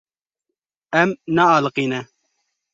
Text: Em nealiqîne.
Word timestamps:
Em 1.01 1.09
nealiqîne. 1.35 1.99